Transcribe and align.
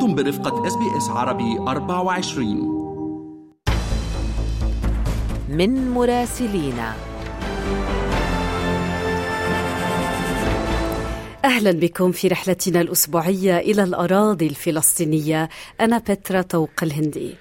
أنتم 0.00 0.14
برفقة 0.14 0.66
SBS 0.66 1.08
عربي 1.08 1.58
24 1.58 2.46
من 5.48 5.90
مراسلينا 5.90 6.94
أهلا 11.44 11.72
بكم 11.72 12.12
في 12.12 12.28
رحلتنا 12.28 12.80
الأسبوعية 12.80 13.58
إلى 13.58 13.82
الأراضي 13.82 14.46
الفلسطينية. 14.46 15.48
أنا 15.80 15.98
بترا 15.98 16.42
طوق 16.42 16.70
الهندي. 16.82 17.34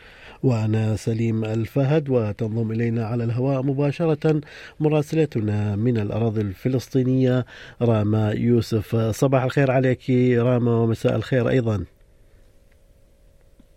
وأنا 0.43 0.95
سليم 0.95 1.45
الفهد 1.45 2.09
وتنضم 2.09 2.71
إلينا 2.71 3.05
على 3.05 3.23
الهواء 3.23 3.63
مباشرة 3.63 4.41
مراسلتنا 4.79 5.75
من 5.75 5.97
الأراضي 5.97 6.41
الفلسطينية 6.41 7.45
راما 7.81 8.31
يوسف. 8.31 8.95
صباح 8.95 9.43
الخير 9.43 9.71
عليك 9.71 10.09
راما 10.37 10.75
ومساء 10.75 11.15
الخير 11.15 11.49
أيضا. 11.49 11.85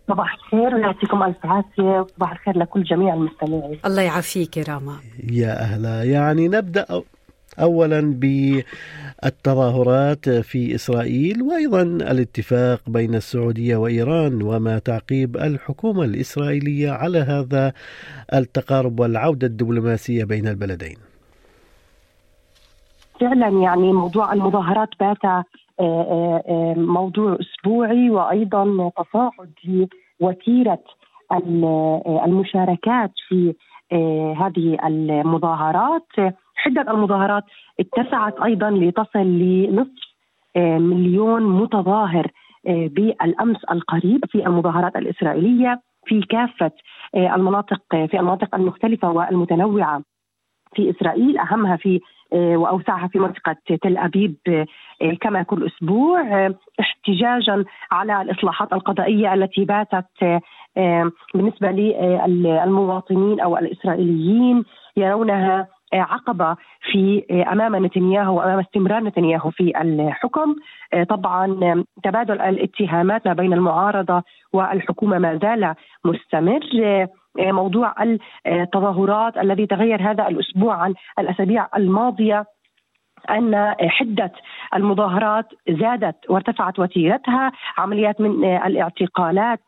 صباح 0.09 0.35
الخير 0.35 0.75
ويعطيكم 0.75 1.23
ألف 1.23 1.47
عافية 1.47 2.01
وصباح 2.01 2.33
الخير 2.33 2.59
لكل 2.59 2.83
جميع 2.83 3.15
المستمعين. 3.15 3.79
الله 3.87 4.03
يعافيك 4.03 4.59
راما. 4.59 4.97
يا 5.31 5.61
أهلا. 5.61 6.05
يعني 6.05 6.49
نبدأ 6.49 6.87
اولا 7.61 8.01
بالتظاهرات 9.23 10.29
في 10.29 10.75
إسرائيل 10.75 11.43
وأيضا 11.43 11.83
الاتفاق 11.83 12.81
بين 12.87 13.15
السعودية 13.15 13.77
وإيران 13.77 14.43
وما 14.43 14.79
تعقيب 14.79 15.37
الحكومة 15.37 16.05
الإسرائيلية 16.05 16.91
على 16.91 17.19
هذا 17.19 17.73
التقارب 18.35 19.01
والعودة 19.01 19.47
الدبلوماسية 19.47 20.25
بين 20.25 20.49
البلدين. 20.49 20.97
فعلا 23.21 23.49
يعني 23.49 23.93
موضوع 23.93 24.33
المظاهرات 24.33 24.89
بات 25.01 25.45
موضوع 26.77 27.39
أسبوعي 27.41 28.11
وأيضا 28.11 28.91
تصاعد 28.97 29.53
لوتيره 30.21 30.85
المشاركات 32.25 33.13
في 33.29 33.55
هذه 34.37 34.79
المظاهرات. 34.87 36.07
حدة 36.55 36.91
المظاهرات 36.91 37.45
اتسعت 37.81 38.41
أيضا 38.41 38.71
لتصل 38.71 39.27
لنصف 39.27 40.13
آه، 40.57 40.79
مليون 40.79 41.43
متظاهر 41.43 42.31
آه، 42.67 42.87
بالأمس 42.87 43.57
القريب 43.71 44.25
في 44.25 44.47
المظاهرات 44.47 44.97
الإسرائيلية 44.97 45.81
في 46.07 46.21
كافة 46.21 46.71
آه، 47.15 47.35
المناطق 47.35 47.83
في 47.91 48.21
المناطق 48.21 48.55
المختلفة 48.55 49.11
والمتنوعة 49.11 50.03
في 50.75 50.91
إسرائيل. 50.91 51.39
أهمها 51.39 51.77
في 51.77 52.01
وأوسعها 52.33 53.09
في 53.09 53.19
منطقة 53.19 53.57
تل 53.83 53.99
أبيب 53.99 54.37
كما 55.21 55.43
كل 55.43 55.67
أسبوع 55.67 56.51
احتجاجا 56.81 57.65
على 57.93 58.23
الإصلاحات 58.23 58.73
القضائية 58.73 59.35
التي 59.35 59.65
باتت 59.65 60.41
بالنسبة 61.35 61.71
للمواطنين 61.71 63.41
أو 63.41 63.57
الإسرائيليين 63.59 64.65
يرونها 64.97 65.69
عقبه 65.95 66.57
في 66.93 67.25
أمام 67.53 67.87
نتنياهو 67.87 68.39
وأمام 68.39 68.59
استمرار 68.59 69.05
نتنياهو 69.05 69.51
في 69.51 69.73
الحكم. 69.81 70.55
طبعا 71.09 71.85
تبادل 72.03 72.41
الاتهامات 72.41 73.27
ما 73.27 73.33
بين 73.33 73.53
المعارضة 73.53 74.23
والحكومة 74.53 75.19
ما 75.19 75.39
زال 75.43 75.75
مستمر. 76.05 76.61
موضوع 77.39 77.95
التظاهرات 78.47 79.37
الذي 79.37 79.67
تغير 79.67 80.11
هذا 80.11 80.29
الأسبوع 80.29 80.75
عن 80.75 80.95
الأسابيع 81.19 81.69
الماضية 81.77 82.45
أن 83.31 83.75
حدة 83.81 84.33
المظاهرات 84.75 85.47
زادت 85.69 86.17
وارتفعت 86.29 86.79
وتيرتها 86.79 87.53
عمليات 87.79 88.21
من 88.21 88.45
الاعتقالات 88.45 89.61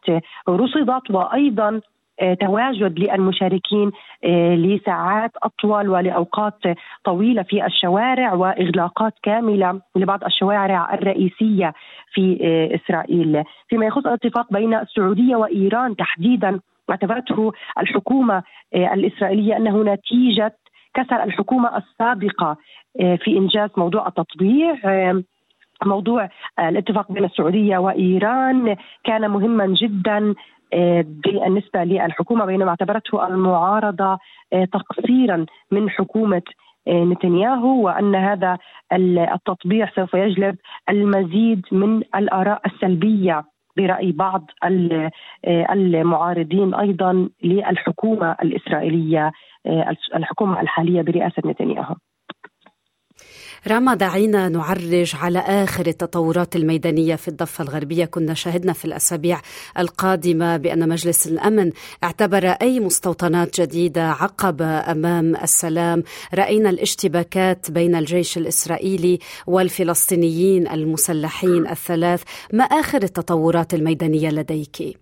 رصدت 0.49 1.11
وأيضا 1.11 1.81
آه، 2.21 2.35
تواجد 2.35 2.99
للمشاركين 2.99 3.93
آه، 4.25 4.55
لساعات 4.55 5.31
أطول 5.43 5.89
ولأوقات 5.89 6.59
طويلة 7.05 7.43
في 7.43 7.67
الشوارع 7.67 8.33
وإغلاقات 8.35 9.13
كاملة 9.23 9.81
لبعض 9.97 10.25
الشوارع 10.25 10.95
الرئيسية 10.95 11.73
في 12.13 12.39
آه، 12.43 12.75
إسرائيل، 12.77 13.45
فيما 13.69 13.87
يخص 13.87 14.07
الاتفاق 14.07 14.53
بين 14.53 14.75
السعودية 14.75 15.37
وإيران 15.37 15.97
تحديدا 15.97 16.61
اعتبرته 16.91 17.53
الحكومة 17.79 18.43
الإسرائيلية 18.75 19.57
أنه 19.57 19.83
نتيجة 19.83 20.57
كسر 20.95 21.23
الحكومة 21.23 21.77
السابقة 21.77 22.57
في 22.95 23.39
إنجاز 23.39 23.71
موضوع 23.77 24.09
التطبيع 24.09 24.75
موضوع 25.87 26.29
الاتفاق 26.59 27.13
بين 27.13 27.25
السعودية 27.25 27.79
وإيران 27.79 28.77
كان 29.05 29.31
مهما 29.31 29.67
جدا 29.67 30.35
بالنسبة 31.03 31.85
للحكومة 31.85 32.45
بينما 32.45 32.71
اعتبرته 32.71 33.27
المعارضة 33.27 34.19
آه، 34.53 34.65
تقصيرا 34.65 35.47
من 35.71 35.91
حكومة 35.91 36.43
آه، 36.89 37.05
نتنياهو 37.05 37.85
وأن 37.85 38.15
هذا 38.15 38.59
التطبيع 38.93 39.91
سوف 39.97 40.15
يجلب 40.15 40.57
المزيد 40.89 41.63
من 41.73 42.03
الآراء 42.15 42.61
السلبية. 42.67 43.45
برأي 43.77 44.13
بعض 44.13 44.51
آه، 44.65 45.13
المعارضين 45.73 46.75
أيضا 46.75 47.29
للحكومة 47.43 48.37
الإسرائيلية 48.43 49.33
الحكومة 50.15 50.61
الحالية 50.61 51.03
برئاسة 51.03 51.43
نتنياهو. 51.47 51.95
راما 53.67 53.95
دعينا 53.95 54.49
نعرج 54.49 55.13
على 55.23 55.39
آخر 55.39 55.87
التطورات 55.87 56.57
الميدانية 56.57 57.15
في 57.15 57.29
الضفة 57.29 57.65
الغربية. 57.65 58.05
كنا 58.05 58.35
شاهدنا 58.35 58.73
في 58.73 58.85
الأسابيع 58.85 59.41
القادمة 59.79 60.57
بأن 60.57 60.89
مجلس 60.89 61.27
الأمن 61.27 61.73
اعتبر 62.05 62.47
أي 62.47 62.81
مستوطنات 62.81 63.61
جديدة 63.61 64.11
عقبة 64.11 64.93
أمام 64.93 65.37
السلام. 65.37 66.03
رأينا 66.35 66.71
الاشتباكات 66.71 67.71
بين 67.71 67.95
الجيش 67.97 68.39
الإسرائيلي 68.39 69.19
والفلسطينيين 69.47 70.69
المسلحين 70.69 71.67
الثلاث. 71.67 72.23
ما 72.53 72.65
آخر 72.65 73.03
التطورات 73.03 73.75
الميدانية 73.75 74.29
لديك؟ 74.29 74.99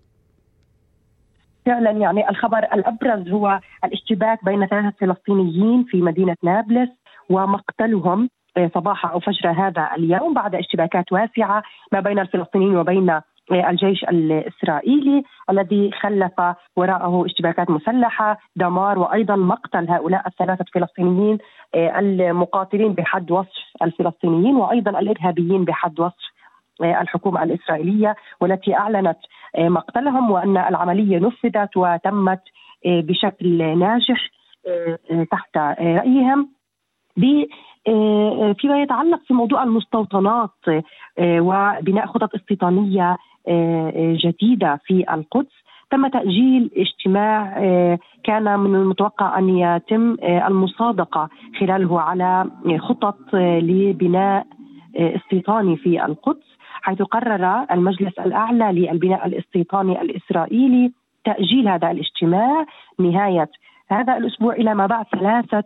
فعلا 1.67 1.91
يعني 1.91 2.31
الخبر 2.31 2.59
الأبرز 2.59 3.29
هو 3.29 3.61
الاشتباك 3.85 4.45
بين 4.45 4.67
ثلاثة 4.67 4.93
فلسطينيين 5.01 5.85
في 5.85 5.97
مدينة 5.97 6.37
نابلس 6.43 6.89
ومقتلهم 7.33 8.29
آه، 8.57 8.71
صباح 8.75 9.07
أو 9.07 9.21
فجر 9.21 9.51
هذا 9.51 9.89
اليوم 9.97 10.35
بعد 10.35 10.55
اشتباكات 10.55 11.13
واسعة 11.13 11.63
ما 11.93 12.01
بين 12.01 12.19
الفلسطينيين 12.19 12.77
وبين 12.77 13.11
آه، 13.11 13.71
الجيش 13.71 14.05
الإسرائيلي 14.05 15.23
الذي 15.51 15.91
خلف 16.01 16.33
وراءه 16.77 17.27
اشتباكات 17.27 17.71
مسلحة، 17.71 18.39
دمار 18.57 18.99
وأيضا 18.99 19.37
مقتل 19.37 19.91
هؤلاء 19.91 20.27
الثلاثة 20.27 20.65
فلسطينيين 20.75 21.39
آه، 21.75 21.99
المقاتلين 21.99 22.93
بحد 22.93 23.31
وصف 23.31 23.83
الفلسطينيين 23.83 24.57
وأيضا 24.57 25.01
الإرهابيين 25.01 25.65
بحد 25.65 26.01
وصف 26.01 26.33
الحكومة 26.81 27.43
الإسرائيلية 27.43 28.17
والتي 28.41 28.77
أعلنت 28.77 29.19
مقتلهم 29.59 30.31
وأن 30.31 30.57
العملية 30.57 31.19
نفذت 31.19 31.77
وتمت 31.77 32.43
بشكل 32.87 33.79
ناجح 33.79 34.31
تحت 35.31 35.57
رأيهم. 35.81 36.62
آه، 37.89 38.55
فيما 38.59 38.83
يتعلق 38.83 39.21
في 39.27 39.35
موضوع 39.35 39.63
المستوطنات 39.63 40.51
آه، 40.69 41.41
وبناء 41.41 42.07
خطط 42.07 42.35
استيطانية 42.35 43.17
آه، 43.49 44.17
جديدة 44.25 44.81
في 44.87 45.05
القدس 45.15 45.63
تم 45.91 46.07
تأجيل 46.07 46.71
اجتماع 46.77 47.59
كان 48.25 48.61
من 48.61 48.75
المتوقع 48.75 49.39
أن 49.39 49.49
يتم 49.49 50.17
المصادقة 50.23 51.29
خلاله 51.61 52.01
على 52.01 52.51
خطط 52.79 53.19
لبناء 53.35 54.47
استيطاني 54.97 55.77
في 55.77 56.05
القدس 56.05 56.47
حيث 56.83 57.03
قرر 57.03 57.67
المجلس 57.71 58.19
الأعلى 58.19 58.73
للبناء 58.73 59.27
الاستيطاني 59.27 60.03
الإسرائيلي 60.03 60.93
تأجيل 61.25 61.69
هذا 61.69 61.91
الاجتماع 61.91 62.67
نهاية 62.99 63.49
هذا 63.89 64.17
الأسبوع 64.17 64.53
إلى 64.55 64.75
ما 64.75 64.87
بعد 64.87 65.07
ثلاثة 65.13 65.65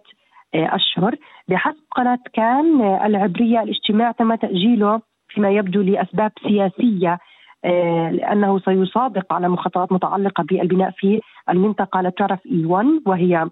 أشهر. 0.57 1.17
بحسب 1.49 1.83
قناة 1.91 2.19
كان 2.33 2.81
العبرية 3.05 3.63
الاجتماع 3.63 4.13
تم 4.13 4.35
تأجيله 4.35 5.01
فيما 5.29 5.51
يبدو 5.51 5.83
لأسباب 5.83 6.33
سياسية 6.49 7.19
آه، 7.65 8.11
لأنه 8.11 8.59
سيصادق 8.59 9.33
على 9.33 9.49
مخططات 9.49 9.93
متعلقة 9.93 10.43
بالبناء 10.43 10.91
في 10.91 11.21
المنطقة 11.51 12.01
لا 12.01 12.11
تعرف 12.11 12.47
إي 12.47 12.65
1 12.65 12.87
وهي 13.07 13.49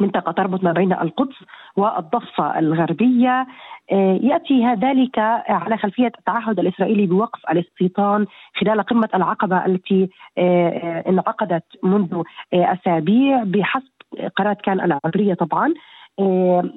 منطقة 0.00 0.32
تربط 0.32 0.64
ما 0.64 0.72
بين 0.72 0.92
القدس 0.92 1.36
والضفة 1.76 2.58
الغربية. 2.58 3.46
آه، 3.92 4.18
يأتي 4.22 4.74
ذلك 4.74 5.18
على 5.48 5.76
خلفية 5.76 6.12
التعهد 6.18 6.58
الإسرائيلي 6.58 7.06
بوقف 7.06 7.40
الاستيطان 7.50 8.26
خلال 8.60 8.82
قمة 8.82 9.08
العقبة 9.14 9.66
التي 9.66 10.08
آه، 10.38 11.04
انعقدت 11.08 11.64
منذ 11.82 12.22
أسابيع. 12.52 13.44
بحسب 13.44 13.96
قناة 14.36 14.56
كان 14.64 14.80
العبرية 14.80 15.34
طبعا 15.34 15.74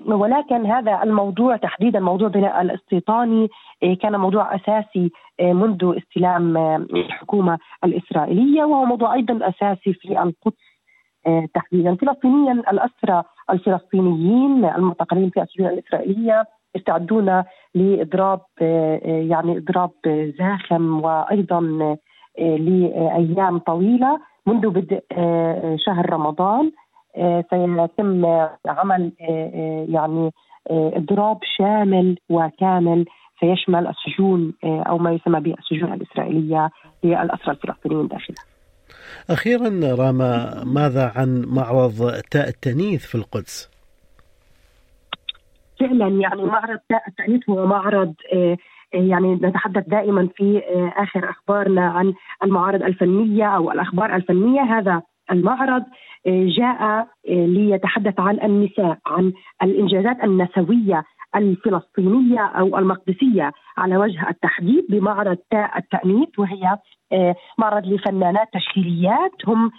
ولكن 0.06 0.65
هذا 0.65 1.03
الموضوع 1.03 1.57
تحديدا 1.57 2.00
موضوع 2.00 2.27
بناء 2.27 2.62
الاستيطاني 2.62 3.50
كان 4.01 4.19
موضوع 4.19 4.56
أساسي 4.56 5.12
منذ 5.41 5.97
استلام 5.97 6.57
الحكومة 6.94 7.57
الإسرائيلية 7.83 8.63
وهو 8.63 8.86
موضوع 8.86 9.13
أيضا 9.13 9.50
أساسي 9.50 9.94
في 9.94 10.21
القدس 10.24 10.69
تحديدا. 11.53 11.95
فلسطينيا 11.95 12.51
الأسرى 12.53 13.24
الفلسطينيين 13.50 14.65
المعتقلين 14.65 15.30
في 15.30 15.41
السجون 15.41 15.68
الإسرائيلية 15.68 16.45
يستعدون 16.75 17.44
لإضراب 17.75 18.41
يعني 19.06 19.57
إضراب 19.57 19.91
زاخم 20.39 21.03
وأيضا 21.03 21.62
لأيام 22.39 23.57
طويلة 23.57 24.19
منذ 24.45 24.69
بدء 24.69 25.03
شهر 25.75 26.13
رمضان. 26.13 26.71
سيتم 27.50 28.26
عمل 28.66 29.12
يعني 29.90 30.32
اضراب 30.70 31.38
شامل 31.58 32.18
وكامل 32.30 33.06
سيشمل 33.40 33.88
السجون 33.88 34.54
أو 34.64 34.98
ما 34.98 35.12
يسمى 35.12 35.40
بالسجون 35.40 35.94
الإسرائيلية 35.94 36.70
للاسرى 37.04 37.52
الفلسطينيين 37.52 38.08
داخلها. 38.08 38.44
أخيرا 39.30 39.96
راما 39.96 40.64
ماذا 40.64 41.12
عن 41.16 41.46
معرض 41.48 42.12
تاء 42.32 42.48
التأنيث 42.48 43.06
في 43.06 43.16
القدس؟ 43.16 43.70
فعلا 45.80 46.08
يعني 46.08 46.44
معرض 46.44 46.80
تاء 46.90 47.04
التأنيث 47.08 47.50
هو 47.50 47.66
معرض 47.66 48.14
يعني 48.94 49.36
نتحدث 49.36 49.90
دائما 49.90 50.30
في 50.36 50.62
آخر 50.98 51.30
أخبارنا 51.30 51.82
عن 51.82 52.14
المعارض 52.44 52.84
الفنية 52.84 53.46
أو 53.46 53.72
الأخبار 53.72 54.16
الفنية 54.16 54.62
هذا 54.62 55.02
المعرض 55.31 55.84
جاء 56.28 57.08
ليتحدث 57.30 58.20
عن 58.20 58.40
النساء 58.44 58.98
عن 59.08 59.34
الإنجازات 59.64 60.24
النسوية 60.24 61.04
الفلسطينية 61.36 62.40
أو 62.40 62.78
المقدسية 62.78 63.52
على 63.78 63.98
وجه 63.98 64.30
التحديد 64.30 64.86
بمعرض 64.90 65.38
تاء 65.52 65.78
التأنيث 65.78 66.40
وهي 66.40 66.78
معرض 67.58 67.86
لفنانات 67.86 68.48
تشكيليات 68.54 69.31
هم 69.48 69.72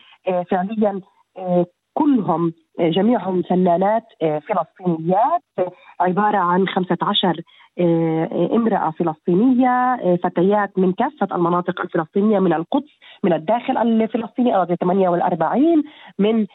فعليا 0.50 1.00
كلهم 1.94 2.52
جميعهم 2.80 3.42
فنانات 3.42 4.04
فلسطينيات 4.20 5.42
عبارة 6.00 6.36
عن 6.38 6.68
15 6.68 7.40
امرأة 8.52 8.90
فلسطينية 8.90 9.96
فتيات 10.16 10.78
من 10.78 10.92
كافة 10.92 11.36
المناطق 11.36 11.80
الفلسطينية 11.80 12.38
من 12.38 12.52
القدس 12.52 12.90
من 13.24 13.32
الداخل 13.32 13.76
الفلسطيني 13.76 14.56
أراضي 14.56 14.76
48 14.76 15.82
من 16.18 16.46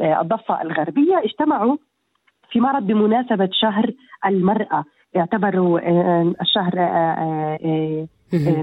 الضفة 0.00 0.62
الغربية 0.62 1.18
اجتمعوا 1.24 1.76
في 2.50 2.60
معرض 2.60 2.86
بمناسبة 2.86 3.48
شهر 3.52 3.90
المرأة. 4.26 4.84
يعتبر 5.14 5.80
الشهر 6.40 6.74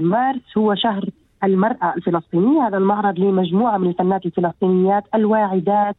مارس 0.00 0.58
هو 0.58 0.74
شهر 0.74 1.04
المرأة 1.44 1.94
الفلسطينية. 1.96 2.66
هذا 2.66 2.76
المعرض 2.76 3.18
لمجموعة 3.18 3.78
من 3.78 3.88
الفنانات 3.88 4.26
الفلسطينيات 4.26 5.04
الواعدات 5.14 5.96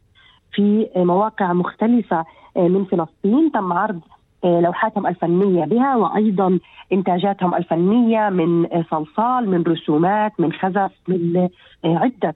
في 0.52 0.88
مواقع 0.96 1.52
مختلفة 1.52 2.24
من 2.56 2.84
فلسطين. 2.84 3.52
تم 3.52 3.72
عرض 3.72 4.00
لوحاتهم 4.44 5.06
الفنية 5.06 5.64
بها 5.64 5.96
وأيضا 5.96 6.58
إنتاجاتهم 6.92 7.54
الفنية 7.54 8.28
من 8.28 8.66
صلصال 8.90 9.50
من 9.50 9.62
رسومات 9.62 10.32
من 10.40 10.52
خزف 10.52 10.92
من 11.08 11.48
عدة 11.84 12.34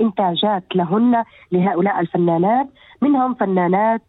إنتاجات 0.00 0.64
لهن 0.74 1.24
لهؤلاء 1.52 2.00
الفنانات. 2.00 2.66
منهم 3.02 3.34
فنانات 3.34 4.02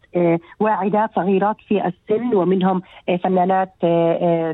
واعدات 0.60 1.10
صغيرات 1.14 1.56
في 1.68 1.86
السن 1.86 2.34
ومنهم 2.34 2.82
فنانات 3.24 3.72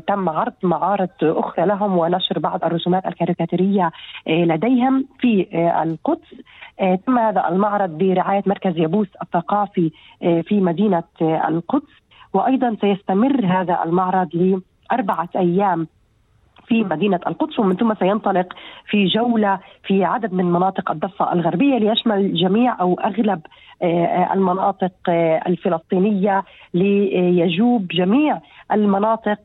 تم 0.07 0.29
عرض 0.29 0.53
معارض 0.63 1.09
أخرى 1.23 1.65
لهم 1.65 1.97
ونشر 1.97 2.39
بعض 2.39 2.63
الرسومات 2.63 3.05
الكاريكاتيريه 3.05 3.91
لديهم 4.27 5.05
في 5.19 5.47
القدس. 5.83 6.35
تم 7.05 7.19
هذا 7.19 7.47
المعرض 7.49 7.89
برعاية 7.97 8.43
مركز 8.45 8.77
يابوس 8.77 9.07
الثقافي 9.21 9.91
في 10.19 10.61
مدينة 10.61 11.03
القدس. 11.21 11.93
وأيضا 12.33 12.77
سيستمر 12.81 13.45
هذا 13.45 13.79
المعرض 13.85 14.61
لأربعة 14.91 15.29
أيام. 15.35 15.87
في 16.67 16.83
مدينة 16.83 17.19
القدس 17.27 17.59
ومن 17.59 17.75
ثم 17.75 17.93
سينطلق 17.93 18.53
في 18.89 19.05
جولة 19.05 19.59
في 19.83 20.03
عدد 20.03 20.33
من 20.33 20.45
مناطق 20.45 20.91
الضفة 20.91 21.33
الغربية 21.33 21.77
ليشمل 21.77 22.33
جميع 22.33 22.81
أو 22.81 22.93
أغلب 22.93 23.41
المناطق 24.33 24.91
الفلسطينية 25.47 26.43
ليجوب 26.73 27.87
جميع 27.87 28.39
المناطق 28.71 29.39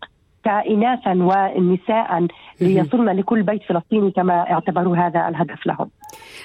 كإناثا 0.50 1.12
ونساء 1.12 2.26
ليصلن 2.61 3.08
لكل 3.11 3.43
بيت 3.43 3.62
فلسطيني 3.69 4.11
كما 4.11 4.50
اعتبروا 4.50 4.97
هذا 4.97 5.29
الهدف 5.29 5.67
لهم. 5.67 5.91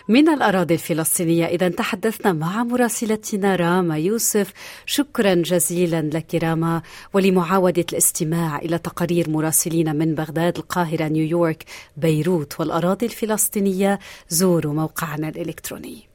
من 0.10 0.30
الأراضي 0.30 0.74
الفلسطينية 0.74 1.46
إذا 1.46 1.70
تحدثنا 1.70 2.34
مع 2.34 2.64
مراسلتنا 2.64 3.56
راما 3.56 3.98
يوسف. 3.98 4.54
شكرا 4.86 5.34
جزيلا 5.34 6.02
لك 6.02 6.36
راما 6.44 6.82
ولمعاودة 7.14 7.86
الاستماع 7.92 8.58
إلى 8.58 8.78
تقارير 8.78 9.30
مراسلين 9.30 9.96
من 9.96 10.16
بغداد 10.16 10.58
القاهرة 10.58 11.08
نيويورك 11.08 11.64
بيروت 11.98 12.60
والأراضي 12.60 13.06
الفلسطينية. 13.06 14.00
زوروا 14.30 14.74
موقعنا 14.74 15.30
الإلكتروني. 15.30 16.15